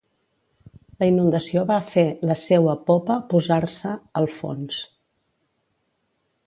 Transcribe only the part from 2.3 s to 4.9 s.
la seua popa posar-se al fons.